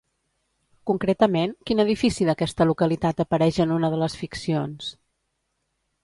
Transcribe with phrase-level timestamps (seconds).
[0.91, 4.89] Concretament, quin edifici d'aquesta localitat apareix en una de les ficcions?